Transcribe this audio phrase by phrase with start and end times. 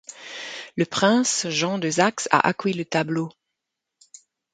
[0.77, 3.29] Le prince Jean de Saxe a acquis le tableau.